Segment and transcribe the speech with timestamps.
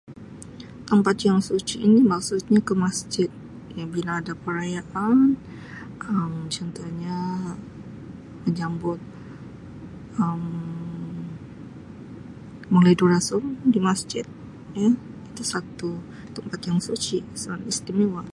[0.89, 3.29] Tempat yang suci ini maksudnya ke masjid,
[3.93, 5.19] bila ada perayaan
[6.55, 7.17] contohnya
[8.43, 8.99] menyambut
[10.21, 10.43] Um
[12.73, 13.43] Maulidur Rasul
[13.73, 14.25] di masjid,
[15.29, 15.89] itu satu
[16.35, 18.23] tempat yang suci, tempat istimewa.